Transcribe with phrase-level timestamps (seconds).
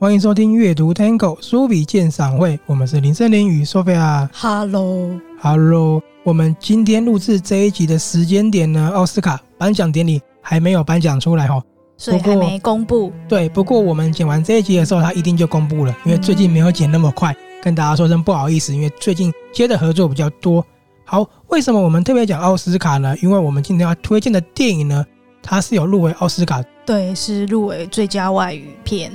[0.00, 4.26] 欢迎收听阅读 Tango 书笔鉴赏会，我们是林森林与 Sophia。
[4.32, 11.62] Hello，Hello，我们今天录制这一集的时间点呢，奥斯卡颁奖典礼还没有颁奖出来哈，
[11.98, 13.12] 所以还没公布。
[13.28, 20.64] 对，不过我们剪完这一集的时候，它一定就公布了，因为最近没有剪那么快，跟大家说声不好意思，因为最近接的合作比较多。
[21.04, 23.14] 好，为什么我们特别讲奥斯卡呢？
[23.20, 25.04] 因为我们今天要推荐的电影呢，
[25.42, 26.64] 它是有入围奥斯卡。
[26.86, 29.12] 对，是入围最佳外语片。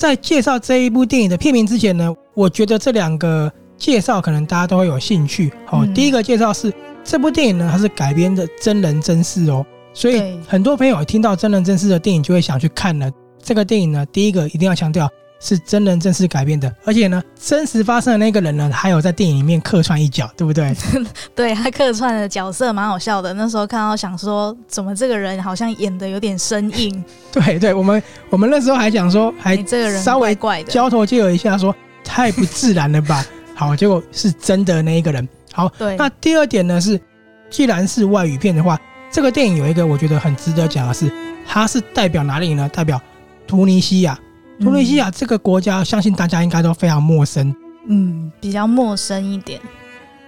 [0.00, 5.52] 在介绍这一部电影的片名之前呢，我觉得这两个介绍可能大家都会有兴趣。
[5.66, 6.72] 好，第一个介绍是
[7.04, 9.62] 这部电影呢，它是改编的真人真事哦，
[9.92, 13.12] 所以很多朋友听到真人真事的电影就会想去看了。
[13.42, 15.06] 这个电影呢，第一个一定要强调。
[15.40, 20.76] 是真人真事改编的，而且呢，真实发生的那个人呢，还有在电影里面客串一角，对不对？
[21.34, 23.32] 对，他客串的角色蛮好笑的。
[23.32, 27.02] 那时候看到想说，怎么这个人好像演的有点生硬？
[27.32, 31.74] 对对，我们我们那时候还讲说，还这个人稍微怪的，交头接耳一下说
[32.04, 33.24] 太不自然了吧？
[33.56, 35.26] 好，结果是真的那一个人。
[35.52, 35.96] 好，对。
[35.96, 37.00] 那第二点呢是，
[37.48, 38.78] 既然是外语片的话，
[39.10, 41.10] 这个电影有一个我觉得很值得讲的是，
[41.46, 42.68] 它是代表哪里呢？
[42.68, 43.00] 代表
[43.46, 44.18] 突尼西亚。
[44.62, 47.54] 突尼西亚这个国家，相信大家应该都非常陌生。
[47.88, 49.58] 嗯，比较陌生一点。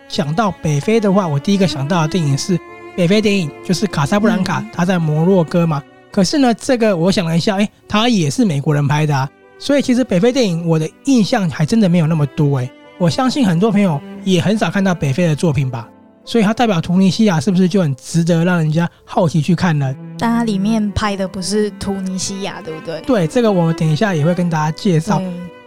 [0.08, 2.58] 想到北非的话，我第一个想到的电影是
[2.97, 5.83] 北非电影，就是《卡萨布兰卡》，它在摩洛哥嘛。
[6.10, 9.28] 可是呢，这个我想了一下，哎，它也是美国人拍的啊。
[9.58, 12.70] 所以其实北非电影我的印象还真的没有那么多哎。
[12.98, 15.86] 我相信很多朋友也很少看到北非的作品吧。
[16.25, 19.94] 所以它代表图尼西亚是不是就很值得让人家好奇去看呢？
[20.19, 23.00] 但它里面拍的不是图尼西亚，对不对？
[23.03, 25.21] 对，这个我等一下也会跟大家介绍。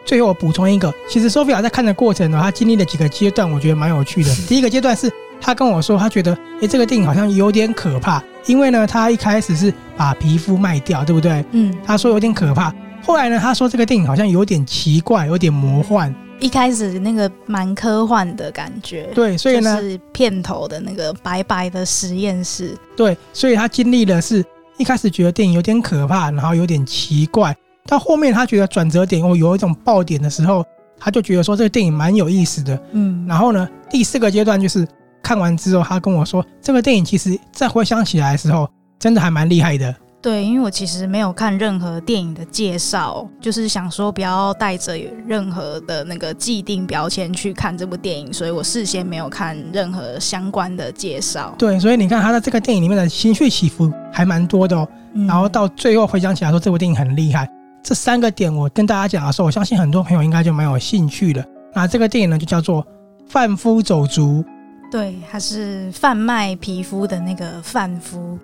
[0.06, 4.34] 最后我补充一个，其实 Sophia 在看的过程呢，她经历了几个阶段，我觉得蛮有趣的。
[4.48, 5.12] 第一个阶段是
[5.42, 11.44] 她跟我说，她觉得诶这个电影好像有点可怕，因为呢，她一开始是把皮肤卖掉，对不对？
[11.52, 11.76] 嗯。
[11.84, 12.72] 她说有点可怕，
[13.04, 16.14] 后来呢，她说这个电影好像有点奇怪，有点魔幻。
[16.40, 24.44] 一开始那个蛮科幻的感觉，对，所以呢，是片头的那个白白的实验室，对，所以他经历的是
[24.78, 27.56] 一开始觉得电影有点可怕，然后有点奇怪，
[27.88, 30.64] 到后面他觉得转折点哦，有一种爆点的时候，
[31.00, 34.88] 他就觉得说这个电影蛮有意思的，嗯，然后呢，第四个阶段就是
[35.24, 38.70] 看完之后，他跟我说这个电影其实再回想起来的时候，
[39.00, 39.96] 真的还蛮厉害的。
[40.26, 44.98] 对，因为我其实没有看任何电影的介绍，就是想说不要带着
[45.28, 51.54] 任何的那个既定标签去看这部电影，所以我事先没有看任何相关的介绍。
[51.60, 54.88] 对，所以你看他在这个电影里面的情绪起伏还蛮多的哦。
[55.14, 57.48] 嗯、然后到最后回想起来说这部电影很厉害，
[57.84, 61.46] 这三个点我跟大家讲的时候，我相信很多朋友应该就蛮有兴趣的。
[61.72, 62.82] 那这个电影呢就叫做
[63.28, 64.44] 《贩夫走卒》，
[64.92, 68.40] 对，它是贩卖皮肤的那个贩夫。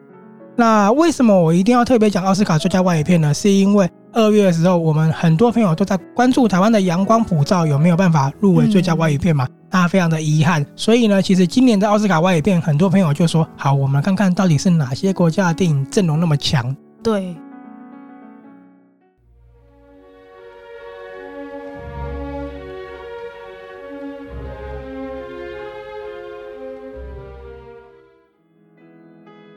[0.61, 3.33] 那为什么我一定要特别讲奥斯卡最佳外语片呢？
[3.33, 9.47] 是因为二月的时候，我们很多朋友都在关注台湾的《阳光普照》有没有办法入围最佳外语片嘛？
[9.71, 10.63] 那非常的遗憾。
[10.75, 16.75] 所以呢，其实今年的奥斯卡外语片，很多朋友就说：好，我们看看到底是哪些国家的电影阵容那么强？
[17.01, 17.35] 对。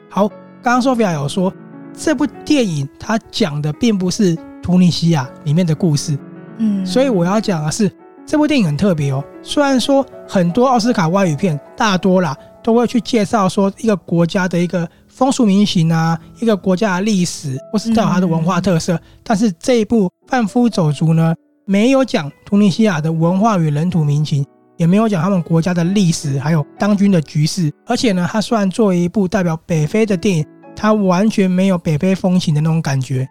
[0.09, 0.31] 好。
[0.65, 1.53] 刚刚 Sophia 有说，
[1.93, 6.19] 这部电影它讲的并不是突尼西亚里面的故事，
[6.57, 7.93] 嗯，所以我要讲的是
[8.25, 9.23] 这部电影很特别哦。
[9.43, 21.35] 虽然说很多奥斯卡外语片大多啦都会去介绍说一个国家的一个风俗民情啊，一个国家的历史或是到它的文化特色，但是这一部《贩夫走卒》呢，
[21.67, 24.43] 没有讲突尼西亚的文化与人土民情。
[24.77, 27.71] 也没有讲他们国家的历史，还有当军的局势。
[27.87, 30.45] 而且呢，它虽然作为一部代表北非的电影，
[30.77, 33.29] 它完全没有北非风情的那种感觉。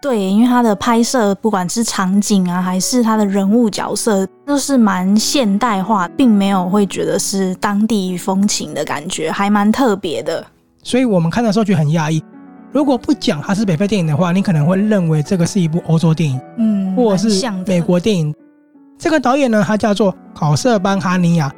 [0.00, 10.44] 对，因为它的拍摄，不管是场景啊，还是它的人物角色，都是蛮现代化，并没有会觉得是当地风情的感觉，还蛮特别的。
[10.82, 12.20] 所以我们看的时候觉得很压抑。
[12.72, 18.34] 如果不讲它是北非电影的话，你可能会认为这个是一部欧洲电影，嗯，或者是美国电影。
[18.98, 21.52] 这个导演呢，他叫做考瑟班哈尼亚。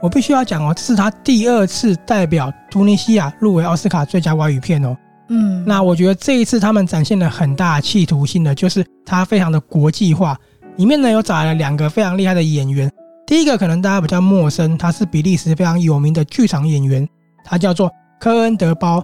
[0.00, 4.96] 我必须要讲哦，这是他第二次代表突尼西亚入围奥斯卡最佳外语片哦。
[5.28, 10.36] 嗯，那我觉得这一次他们展现了很大的企图心的，就是他非常的国际化。
[10.76, 12.90] 里面呢有找来了两个非常厉害的演员。
[13.26, 17.06] 第一个可能大家比较陌生，他是比利时非常有名的剧场演员，
[17.44, 17.90] 他叫做
[18.20, 19.02] 科恩德包。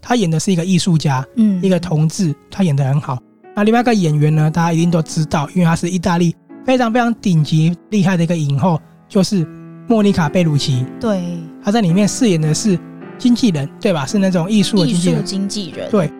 [0.00, 3.18] 他演的是一个艺术家，嗯，一个同志，他演的很好。
[3.56, 6.36] 那另外一个演员呢，大家一定都知道，因为他是意大利。
[6.66, 9.46] 非常非常顶级厉害的一个影后，就是
[9.86, 10.84] 莫妮卡贝鲁奇。
[11.00, 12.78] 对，她在里面饰演的是
[13.18, 14.06] 经纪人，对吧？
[14.06, 15.24] 是那种艺术的经纪人。
[15.24, 15.90] 经纪人。
[15.90, 16.10] 对，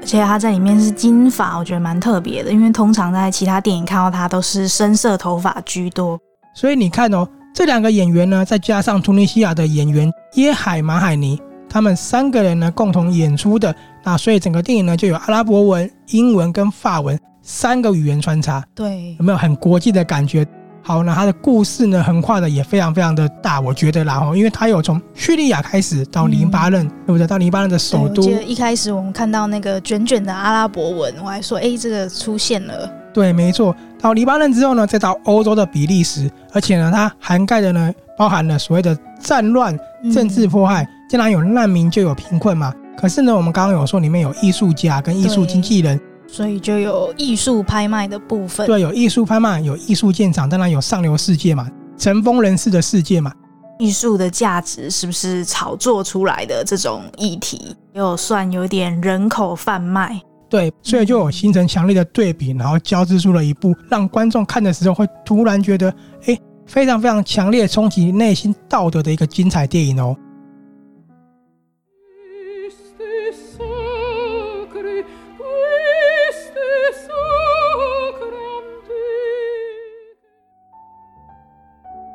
[0.00, 6.18] 而且他在里面是金发，我觉得蛮特别的，因为通常在其他电影看到他都是深色头发居多。
[6.54, 20.46] 所以你看哦，这两个演员呢，再加上突尼西亚的演员耶海马海尼，他们三个人呢共同演出的，那所以整个电影呢就有阿拉伯文、英文跟法文三个语言穿插，对，有没有很国际的感觉？
[20.84, 27.24] 好，那他的故事呢，横跨的也非常非常的大，我觉得啦哈，因为他有从叙利亚开始到黎巴嫩，嗯、对不对？
[27.24, 28.20] 到黎巴嫩的首都。
[28.22, 32.90] 我记得一开始我们看到那个卷卷的阿拉伯文，我还说，哎，这个出现了。
[33.14, 33.74] 对，没错。
[34.00, 39.78] 到黎巴嫩之后呢，再到欧洲的比利时，而且呢，它涵盖的呢，包含了所谓的战乱、
[40.12, 40.84] 政治迫害。
[41.08, 42.74] 既然有难民，就有贫困嘛。
[42.96, 46.00] 可是呢，我们刚刚有说里面有艺术家跟艺术经纪人。
[46.32, 51.68] 所以就有艺术拍卖的部分，对，有艺术拍卖，有艺术鉴赏，当然有上流世界嘛，
[51.98, 53.30] 尘封人士的世界嘛。
[53.78, 60.18] 艺术的价值是不是炒作出来的这种议题，又算有点人口贩卖？
[60.48, 65.94] 对，所以就有形成强烈的对比，然后交织出了一部让观众看的时候会突然觉得，
[66.24, 70.16] 哎，非常非常强烈冲击内心道德的一个精彩电影哦。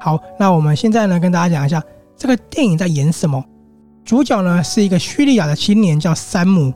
[0.07, 1.83] 好，那我们现在呢，跟大家讲一下
[2.15, 3.44] 这个电影在演什么。
[4.06, 6.74] 主角呢是一个叙利亚的青年，叫山姆。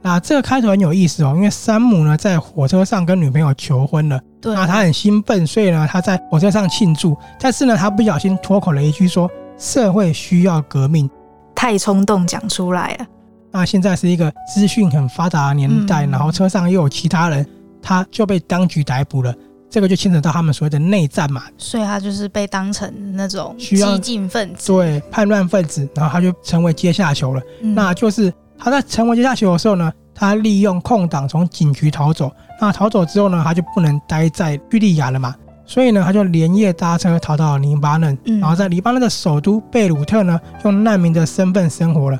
[0.00, 7.16] 那这个开头很有意思哦，因为山姆呢在火车上跟女朋友求婚了，对，那他很兴奋，所以呢他在火车上庆祝。
[7.38, 11.08] 但是呢他不小心脱口了一句说：“社会需要革命。”
[11.54, 13.06] 太冲动讲出来了。
[13.52, 17.46] 那现在是一个资讯很发达的年代，嗯，然后车上又有其他人，
[17.80, 19.32] 他就被当局逮捕了。
[19.72, 27.40] 这个就牵扯到他们所谓的内战嘛，所以他就是被当成那种激进分子，对，叛乱分子，然后他就成为阶下囚了。
[27.62, 32.30] 嗯、那就是他在成为阶下囚的时候呢，他利用空档从警局逃走。
[32.60, 35.34] 那逃走之后呢，他就不能待在叙利亚了嘛，
[35.64, 42.18] 所以呢，他就连夜搭车逃到黎巴嫩，嗯、然后在黎巴嫩的首都贝鲁特呢，用难民的身份生活了。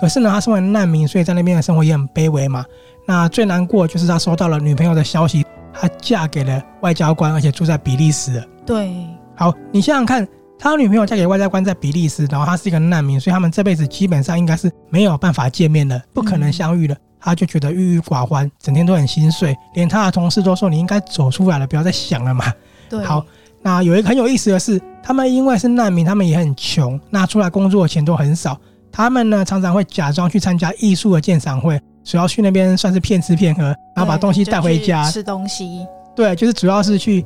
[0.00, 2.64] 可是呢，他身为难民，所以在那边的生活也很卑微嘛。
[3.08, 5.44] 那最难过就是他收到了女朋友的消息。
[5.82, 8.40] 她嫁给了外交官，而且住在比利时。
[8.64, 10.24] 对，好，你想想看，
[10.56, 16.96] 他女朋友嫁给外交官在比利时，然后他是一个难民，所以他们这辈子基本上应该是没有办法见面的，不可能相遇了。
[17.18, 22.44] 他就觉得郁郁寡欢，整天都很心碎，连他的同事都说：“你应该走出来了，不要再想了嘛。”
[22.88, 23.26] 对，好，
[23.60, 28.56] 那有一个很有意思的是，他们因为是难民，他们也很穷，那出来工作的钱都很少。
[28.92, 31.80] 他们呢，常常会假装去参加艺术的鉴赏会。
[32.04, 33.62] 主要去那边算是骗吃骗喝，
[33.94, 35.86] 然后把东西带回家吃东西。
[36.14, 37.24] 对，就是主要是去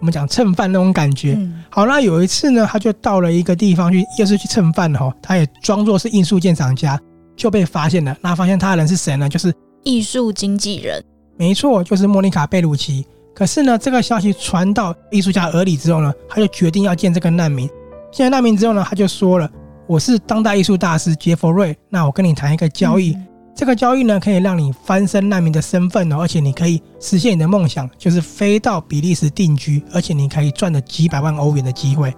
[0.00, 1.34] 我们讲蹭饭那种感觉。
[1.38, 5.14] 嗯、好，那有一次呢，他就到了一个地方去，又是去蹭饭哈。
[5.22, 7.00] 他也装作是艺术鉴赏家，
[7.36, 8.16] 就被发现了。
[8.20, 9.28] 那发现他的人是谁呢？
[9.28, 11.02] 就是艺术经纪人。
[11.36, 13.06] 没错，就是莫妮卡贝鲁奇。
[13.34, 17.68] 可是呢，这个消息传到艺术家耳里之后呢，他就决定要见这个难民。
[18.12, 19.50] 见了难民之后呢，他就说了
[19.86, 23.12] ：“我是当代艺术大师杰佛瑞，那我跟你谈一个交易。
[23.12, 32.12] 嗯”这个交易呢，可以让你翻身难民的身份哦，而且你可以实现你的梦想，就是飞到比利时定居，而且你可以赚了几百万欧元的机会。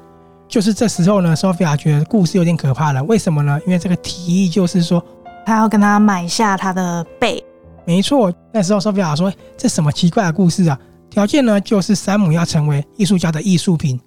[0.49, 3.05] 就是这时候呢，Sophia 觉得故事有点可怕了。
[3.05, 3.61] 为什么呢？
[3.66, 5.05] 因为这个提议就是说，
[5.45, 7.45] 他要跟他买下他的背。
[7.85, 10.78] 没错，那时候 Sophia 说：“这什么奇怪的故事啊？”
[11.11, 14.00] 条件呢，就是山姆要成为艺术家的艺术品。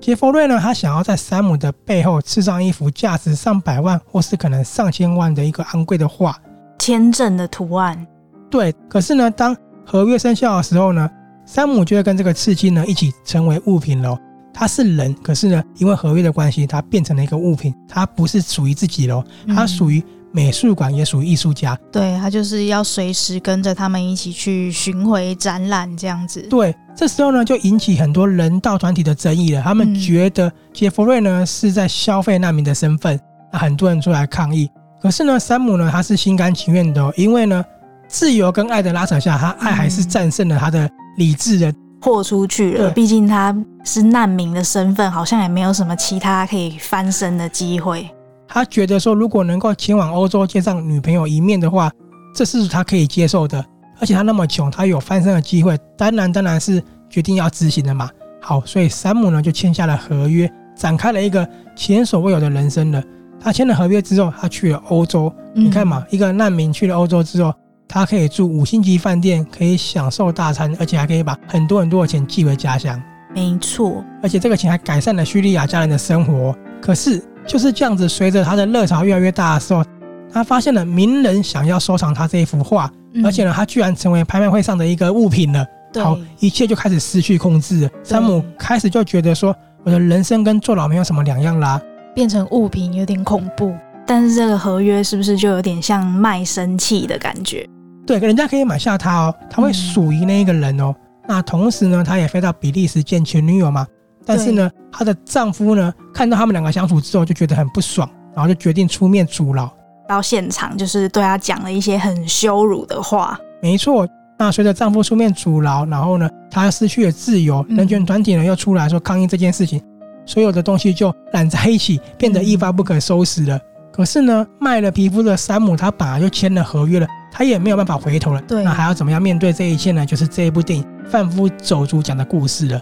[0.00, 6.36] 杰佛瑞呢，他想要在山姆的背后刺上一幅价值上百万或是可能上千万的一个昂贵的画。
[6.82, 8.04] 签证的图案，
[8.50, 8.74] 对。
[8.88, 11.08] 可是呢，当合约生效的时候呢，
[11.46, 14.18] 山姆就会跟这个刺青呢一起成为物品喽。
[14.52, 17.72] 他是人，可是呢，因为合约的关系，他变成了一个物品。
[17.88, 19.22] 他不是属于自己喽，
[19.54, 21.78] 他属于美术馆，也属于艺术家。
[21.92, 26.42] 对，他就是要随时跟着他们一起去巡回展览这样子。
[26.50, 29.62] 对，这时候呢，就引起很多人道团体的争议了。
[29.62, 33.20] 他们觉得杰佛瑞呢是在消费难民的身份，
[33.52, 34.68] 那很多人出来抗议。
[35.02, 37.64] 可是呢，山姆呢，他是心甘情愿的哦，因为呢，
[38.06, 42.88] 自由跟爱的拉扯下，他爱还是战胜了他的理智的，豁出去了。
[42.90, 48.08] 毕竟他是难民的身份，好像也没有什么其他可以翻身的机会。
[48.46, 51.90] 他觉得说，如果能够前往欧洲见上女朋友一面的话，
[52.32, 53.64] 这是他可以接受的。
[53.98, 56.80] 而且他那么穷，他有翻身的机会，当然当然是
[57.10, 58.08] 决定要执行的嘛。
[58.40, 63.02] 好，所以山姆呢就签下了合约，展开了一个前所未有的人生了。
[63.42, 65.32] 他签了合约之后，他去了欧洲。
[65.54, 67.52] 你看嘛，一个难民去了欧洲之后，
[67.88, 73.00] 他可以住五星级饭店，可以享受大餐，而且还可以把很多很多的钱寄回家乡。
[73.34, 76.54] 没错，而且这个钱还改善了叙利亚家人的生活。
[76.80, 79.84] 可是就是这样子，随着他的热潮越来越大的时候，
[80.32, 85.66] 他发现了名人想要收藏他这一幅画，嗯、而且呢，他居然成为拍卖会上的一个物品了。
[85.96, 87.90] 好，一切就开始失去控制了。
[88.02, 91.78] 山姆开始就觉得说，我的人生跟坐牢没有什么两样啦，
[92.14, 93.74] 变成物品有点恐怖。
[94.06, 97.68] 但是这个合约是不是就有点像卖身契的感觉？
[98.04, 100.86] 对，人家可以买下他哦，他会属于那一个人哦。
[100.88, 100.96] 嗯、
[101.28, 103.86] 那同时呢，她也飞到比利时见前女友嘛。
[104.26, 109.72] 但是呢，她的丈夫呢，看到他们两个相处之后，就觉得很不爽，然后就决定出面阻挠。
[110.08, 113.38] 到现场就是对她讲了一些很羞辱的话。
[113.62, 114.06] 没错。
[114.38, 119.80] 那随着丈夫出面阻挠，然后呢，她失去了自由，人权团体呢又出来说抗议这件事情，
[120.24, 123.60] 所有的东西就揽在一起，变得一发不可收拾了。
[123.92, 128.40] 可是呢，卖了皮肤的山姆，他本来就签了合约了，他也没有办法回头了。
[128.42, 130.06] 对，那还要怎么样面对这一切呢？
[130.06, 132.80] 就是这一部电影《贩夫走卒》讲的故事了。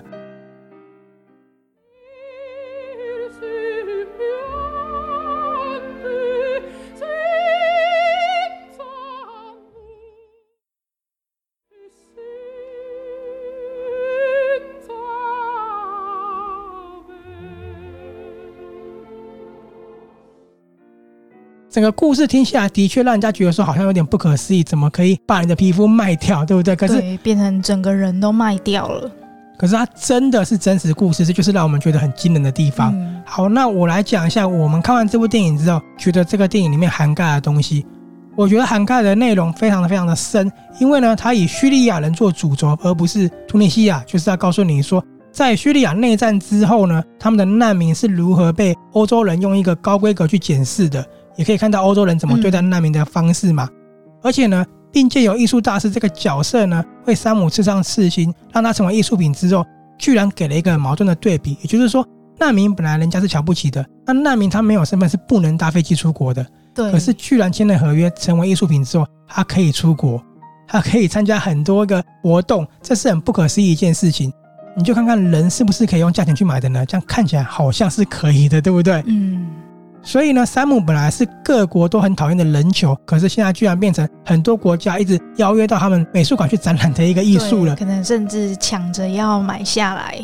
[21.70, 26.74] 整个故事听起来的确让人家觉得说好像有点不可思议，怎么可以把你的皮肤卖掉，对不对？
[26.74, 29.08] 可是对，变成整个人都卖掉了。
[29.56, 32.92] 可是它真的是真实故事，这就是让我们觉得很惊人的地方。
[32.96, 37.86] 嗯、好，那我来讲一下，我们看完这部电影之后，觉得这个电影里面涵盖的东西，
[38.34, 40.50] 我觉得涵盖的内容非常的非常的深，
[40.80, 51.06] 因为呢，它以叙利亚人做主轴，而不是突尼西亚，就是要告诉你说，在叙利亚内战之后呢，他们的难民是如何被欧洲人用一个高规格去检视的。
[51.36, 59.64] 也可以看到欧洲人怎么对待难民的方式嘛，嗯、而且呢，并借由艺术大师这个角色呢，为山姆刺上刺青，让他成为艺术品之后，
[59.98, 62.06] 居然给了一个矛盾的对比，也就是说，
[62.38, 70.22] 难民本来人家是瞧不起的，那难民他没有身份是不能搭飞机出国的，对，可是居然签了合约成为艺术品之后，他可以出国，
[70.66, 74.32] 他可以参加很多个活动，这是很不可思议一件事情。
[74.76, 76.86] 你就看看人是不是可以用价钱去买的呢？
[76.86, 79.02] 这样看起来好像是可以的，对不对？
[79.06, 79.46] 嗯。
[80.02, 90.18] 所以呢，山姆本来是各国都很讨厌的人球，可是现在居然变成很多国家一直邀约到他们美术馆去展览的一个艺术了，可能甚至抢着要买下来。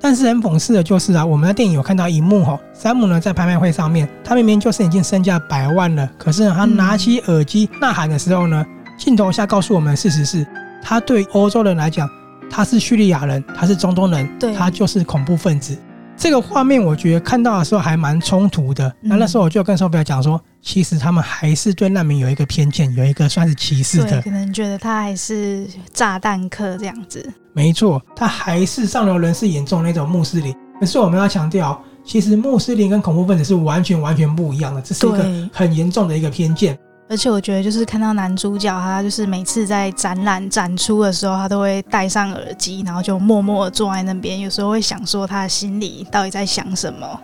[0.00, 8.66] 但是很讽刺的就是啊，我们的电影有看到一幕哈，山姆呢在拍卖会上面，他明明就是已经身价百万了，可是呢他拿起耳机呐喊的时候呢，
[8.98, 10.46] 镜头下告诉我们事实是，
[10.82, 12.08] 他对欧洲人来讲，
[12.50, 15.76] 他是叙利亚人，他是中东人，对他就是恐怖分子。
[16.20, 18.94] 这个画面我觉得看到的时候还蛮冲突的。
[19.00, 24.20] 那那时候我就跟索菲亚讲说，其实他们还是对难民有一个偏见，有一个算是歧视的。
[24.20, 27.26] 可能觉得他还是炸弹客这样子。
[27.54, 30.54] 没错，他还是上流人士眼中那种穆斯林。
[30.78, 36.78] 可是我们要强调，其实穆斯林跟恐怖分子是完全完全不一样的，这是一个很严重的一个偏见。
[37.10, 44.38] 而且我觉得，就是看到男主角，他就是每次在展览展出的时候，他都会戴上耳机，然后就默默地坐在那边。
[44.38, 47.20] 有时候会想说，他的心里到底在想什么？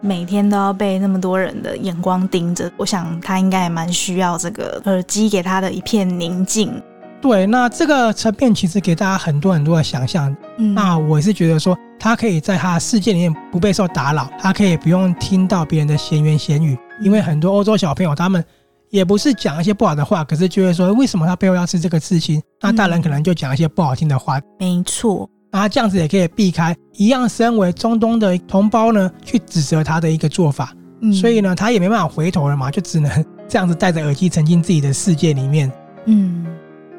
[0.00, 6.82] 每天都要被那么多人的眼光盯着，我想他应该也蛮需要这个耳机给他的一片宁静。
[7.20, 10.36] 对，那这个成片其实给大家很多很多的想象。
[10.58, 18.44] 嗯，那我是觉得说，他可以在他的世界里面不被受打扰，他可以不用听到别人的闲言闲语，因为很多欧洲小朋友他们。
[18.92, 22.40] 也不是讲一些不好的话，可是就会说为什么他背后要吃这个刺青？
[22.60, 24.38] 那大人可能就讲一些不好听的话。
[24.60, 30.74] 没错，那这样子也可以避开一样身为中东的同胞呢，去指责他的一个做法。
[31.00, 35.72] 嗯，所以呢，他也没办法回头了嘛，就只能这样子戴着耳机沉浸自己的世界里面。
[36.04, 36.44] 嗯，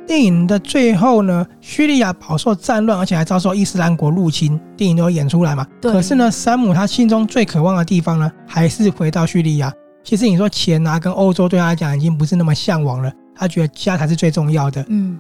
[0.08, 5.64] 电影的最后呢，叙利亚饱受战乱，而且还遭受伊斯兰国入侵，电影都有演出来嘛。
[5.80, 5.92] 对。
[5.92, 9.72] 可是呢，山姆他心中最渴望的地方呢，还是回到叙利亚。
[10.04, 14.86] 其实你说钱啊，跟欧洲对他来讲已经不是那么向往了，他觉得家才是最重要的。
[14.90, 15.18] 嗯，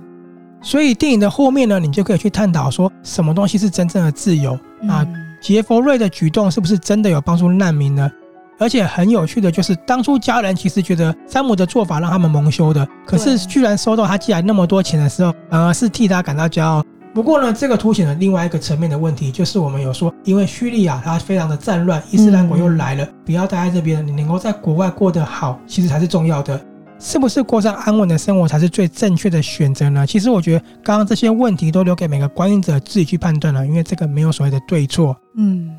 [0.61, 4.59] 所以电影的后面呢，你就可以去探讨说，什么东西是真正的自由？
[4.81, 5.07] 那
[5.41, 8.11] 杰佛瑞的举动是不是真的有帮助难民呢？
[8.59, 16.83] 而且很有趣的就是，当初家人其实觉得山姆的做法让他们蒙羞的，可是居然收到他寄来那么多钱的时候，反而是替他感到骄傲。
[17.13, 26.59] 不过呢，这个凸显了另外一个层面的问题，就是我们有说，因为叙利亚它非常的战乱，伊斯兰国又来了，不要待在这边，你能够在国外过得好，其实才是重要的。
[26.99, 30.07] 是不是过上安稳的生活才是最正确的选择呢？
[30.07, 35.15] 其实我觉得，刚刚这些问题都留给每个观影者自己去判断了，因为这个没有所谓的对错。
[35.35, 35.69] 嗯。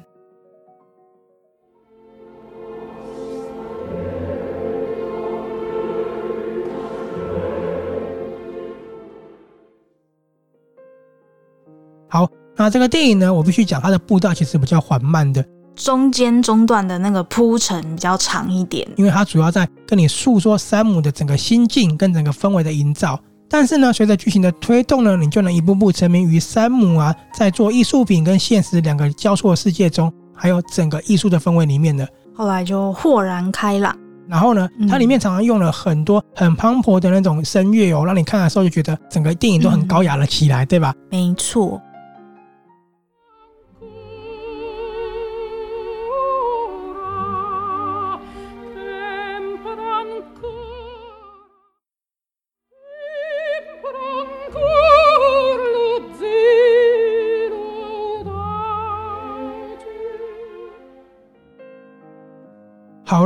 [12.15, 15.45] 好，那这个电影呢，我必须讲，它的步调其实比较缓慢的，
[15.75, 23.19] 中间中段的那个铺陈比较长一点，因为它主要在跟你诉说山姆的整个心境跟整个氛围的营造。
[23.51, 32.09] 但是呢，随着剧情的推动呢，你就能一步步沉迷于山姆啊，在做艺术品跟现实两个交错的世界中，还有整个艺术的氛围里面的。
[32.33, 33.93] 后来就豁然开朗。
[34.29, 40.95] 然后呢，它里面常常用了很多很磅礴的那种声乐哦，让你看的时候就觉得整个电影都很高雅了起来，嗯、对吧？
[41.11, 41.83] 没错。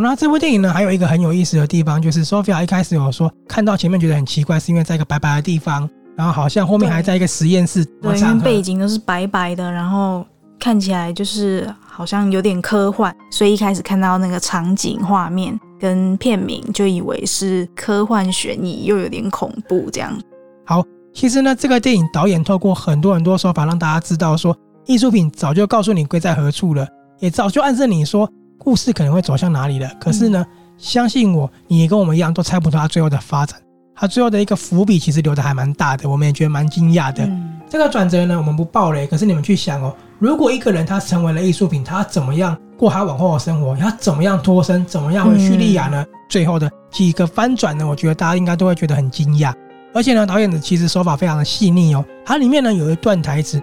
[0.08, 5.86] 那这部电影呢，还有一个很有意思的地方，就是 Sophia 一开始有说看到前面觉得很奇怪，是因为在一个白白的地方，
[6.16, 10.24] 然后好像后面还在一个实验室，对，因为背景都是白白的，然后
[10.58, 20.18] 看起来就是好像有点科幻，所以一开始看到那个场景画面跟片名，就以为是科幻悬疑，又有点恐怖这样。
[20.64, 26.88] 好，其实呢，这个电影导演透过很多很多手法让大家知道说，艺术品早就告诉你归在何处了，
[27.18, 28.26] 也早就暗示你说。
[28.68, 29.90] 故事可能会走向哪里了？
[29.98, 30.44] 可是呢，
[30.76, 33.58] 相信我，你也跟我们一样，都猜不到他最后的发展。
[33.96, 37.24] 他最后的一个伏笔其实留的还蛮大的，我们也觉得蛮惊讶的。
[37.24, 39.06] 嗯、这个转折呢，我们不爆雷。
[39.06, 43.74] 可是你们去想哦，如果一个人他成为了艺术品，他怎么样过他往后的生活？
[43.74, 44.84] 他怎么样脱身？
[44.84, 46.04] 怎么样回叙利亚呢？
[46.06, 47.88] 嗯、最后的几个翻转呢？
[47.88, 49.50] 我觉得大家应该都会觉得很惊讶。
[49.94, 52.04] 而且呢，导演的其实手法非常的细腻哦。
[52.22, 53.62] 它里面呢有一段台词，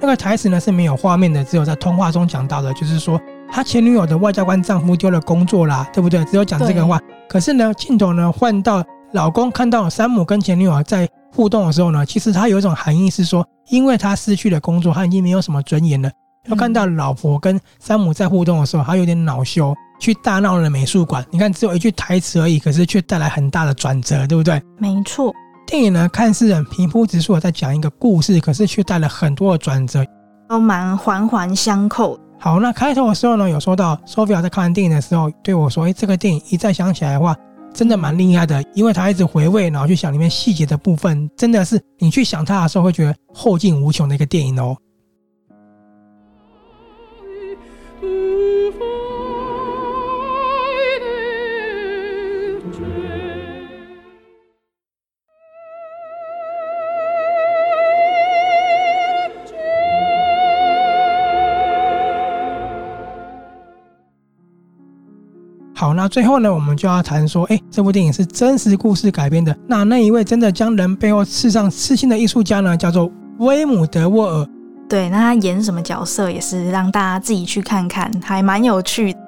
[0.00, 3.20] 那个台词呢是没有画面的，只有在通话中讲到的，就是说。
[3.50, 6.24] 他前女友的外交官丈夫丢了工作啦，对不对？
[6.24, 7.00] 只有讲这个话。
[7.28, 16.10] 可是呢，镜头呢换到老公看到山姆跟前女友在互动的时候呢，其实他有一种含义是说，因为他失去了工作，他已经没有什么尊严了。
[16.48, 21.24] 要看到老婆跟山姆在互动的时候，他有点恼羞，去大闹了美术馆。
[21.30, 24.60] 你看，只有一句台词而已，可是却带来很大的转折，对不对？
[24.78, 25.32] 没错。
[25.66, 30.04] 电影呢，看似很平铺直述的在讲一个故事，可是却带了很多的转折，
[30.48, 32.18] 都蛮环环相扣。
[32.44, 37.34] 好，那开头的时候呢，有说到 Sophia 在看完电影的时候对我说：“诶，这个电影一再想起来的话，
[37.72, 44.76] 真的蛮厉害的，因为他一直回味，然后去想里面细节的部分，真的是你去想它的时候会觉得后劲无穷的一个电影哦。”
[65.94, 69.56] 那最后呢，我们就要谈说，哎，这部电影是真实故事改编的。
[69.66, 74.46] 那那一位真的将人背后刺上刺青的艺术家呢，叫做威姆·德沃尔。
[74.88, 79.18] 对，那他演什么角色也是让大家自己去看看，还蛮有趣的。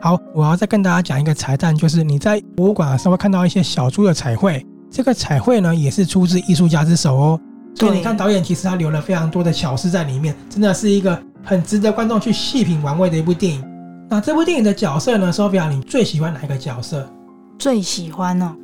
[0.00, 7.40] 好，我要再跟大家讲一个彩蛋，就是你在博物馆的时候会看到一些小猪的彩绘，这个彩绘呢也是出自艺术家之手哦。
[7.74, 13.62] 所以你看导演其实他留了非常多的巧思在里面，真的是一个很值得观众去细品玩味的一部电影。
[14.08, 17.08] 那这部电影的角色呢，Sophia，你最喜欢哪一个角色？
[17.58, 18.54] 最喜欢哦，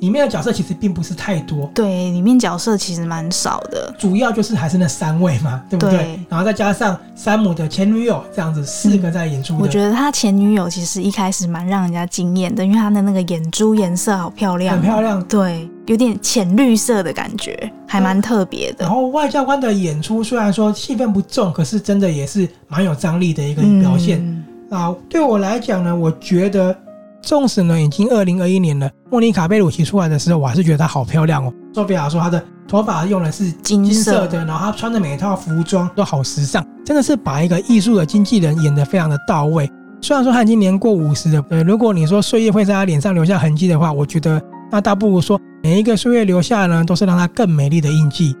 [0.00, 1.70] 里面的角色其实并不是太多。
[1.72, 5.98] 对，里面角色其实蛮少的，主要就是还是那三位嘛，对不对？
[5.98, 9.60] 对，然后再加上山姆的前女友，这样子四个在演出，嗯。
[9.60, 18.84] 我觉得他前女友其实一开始蛮让人家惊艳的，因为他的那个眼珠颜色好漂亮，很漂亮，对，有点浅绿色的感觉，还蛮特别的。
[18.84, 24.18] 然后外交官的演出虽然说戏份不重，可是真的也是蛮有张力的一个表现。
[24.18, 24.37] 嗯
[24.70, 26.76] 啊，对我来讲呢，我觉得，
[27.22, 31.52] 纵使呢已经二零二一年了，莫妮卡贝鲁奇出来的时候，我还是觉得她好漂亮哦。
[31.74, 39.70] 索菲亚说她的头发用的是金色的，然后她穿的每一套服装都好时尚，真的是把一个艺术的经纪人演得非常的到位。
[40.02, 48.36] 虽然说她已经年过五十了，呃，如果你说岁月会在她脸上留下痕迹的话，我觉得那倒不如说每一个岁月留下呢，都是让她更美丽的印记。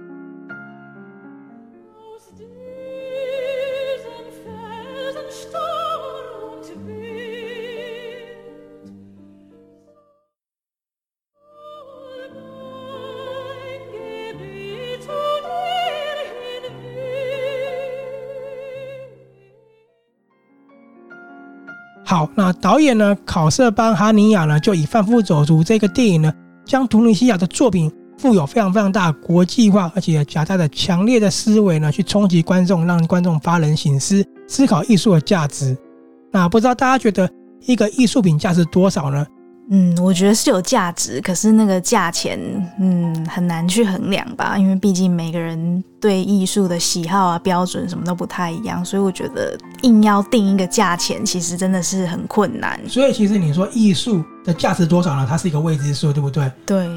[22.08, 26.32] 好，那导演呢，考瑟班哈尼亚呢，就以《贩夫走卒》这个电影呢，
[26.64, 35.76] 将图尼西亚的作品富有非常非常大国际化，而且夹带着强烈的思维呢，去冲击观众，让观众发人省思，思考艺术的价值。
[36.32, 37.28] 那不知道大家觉得
[37.66, 39.26] 一个艺术品价值多少呢？
[39.70, 42.38] 嗯，我觉得是有价值，可是那个价钱，
[42.80, 52.80] 嗯，很难去衡量吧，因为毕竟每个人对艺术的喜好啊、标准什么都不太一样，所以我觉得硬要定一个价钱，其实真的是很困难。
[52.88, 55.26] 所以，其实你说艺术的价值多少呢？
[55.28, 56.50] 它是一个未知数，对不对？
[56.64, 56.88] 对。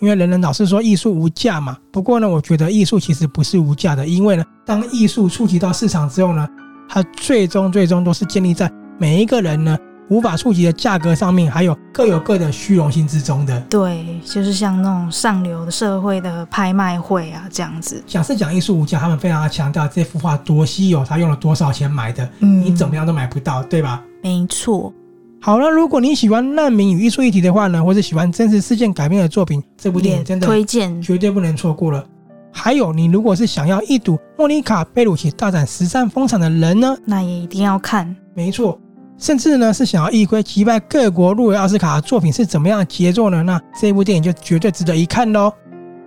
[0.00, 1.76] 因为人人老是说艺术无价嘛。
[1.90, 6.46] 不过呢，我觉得艺术其实不是无价的，因为呢，当艺术触及到市场之后呢，
[6.88, 9.76] 它最终最终都是建立在每一个人呢
[10.08, 13.60] 无法触及的价格上面，还有各有各的虚荣心之中的。
[13.68, 18.02] 对，就是像那种上流的社会的拍卖会啊，这样子。
[18.06, 24.02] 讲是讲艺术无价，他们非常的强调这幅画多稀有，他用了多少钱买的，嗯，你怎么样都买不到，对吧？
[24.22, 24.92] 没错。
[25.40, 32.04] 好了，如果你喜欢难民与艺术议题的话呢，或是喜欢真实事件改编的作品，这部电影真的推荐，绝对不能错过了。
[32.50, 38.16] 还有，你如果是想要一睹莫妮卡·贝鲁奇大展时尚风采的人呢，那也一定要看。
[38.34, 38.80] 没错。
[39.18, 43.42] 甚至呢，是想要一窥击败各国入围奥斯卡的作品是怎么样的杰作呢？
[43.42, 45.52] 那这部电影就绝对值得一看喽。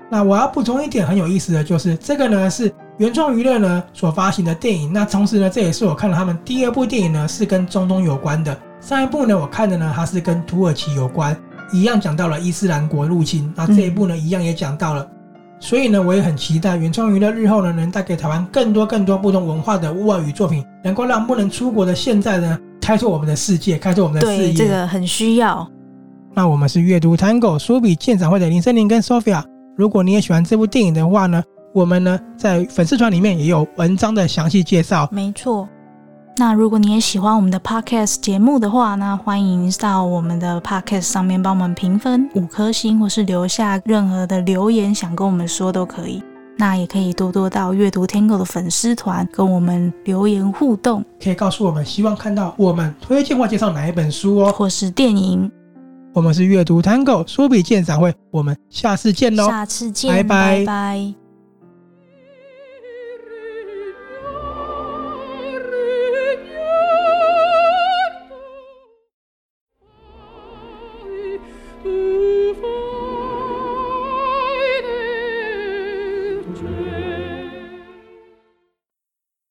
[0.10, 4.92] 那我要补充一点很有意思的就是，这个呢是原创娱乐呢所发行的电影。
[4.94, 8.58] 那同时呢，这也是我看了他们第二部电影呢，是跟中东有关的。
[8.80, 11.36] 上一部呢，我看的呢，它是跟土耳其有关，
[11.74, 13.52] 一样讲到了伊斯兰国入侵。
[13.56, 15.06] 那这一部呢，一样也讲到了。
[15.60, 22.58] 所以呢，我也很期待原创娱乐日后呢，能带给台湾更多更多不同文化的外语作品，能够让不能出国的现在呢。
[22.92, 25.66] 开拓我们的世界，开拓我们的视野，对，这个很需要。
[26.34, 29.42] 那我们是阅读 Tango 书比鉴赏会的林森林跟 Sophia。
[29.78, 31.42] 如果你也喜欢这部电影的话呢，
[31.74, 35.08] 我们呢在粉丝团里面也有文章的详细介绍。
[35.10, 35.70] 没错。
[36.36, 46.22] 那如果你也喜欢我们的 Podcast 节目的话呢，欢迎到我们的 Podcast 上面帮我们评分五颗星，或是留下任何的留言，想跟我们说都可以。
[46.62, 55.52] 那也可以多多到阅读 Tango 的粉丝团跟我们留言互动，可以告诉我们希望看到我们推荐或介绍哪一本书哦，或是电影。
[56.14, 60.60] 我们是阅读 Tango 书笔鉴赏会，我们下次见喽，下次见，拜拜。
[60.60, 61.21] 拜拜。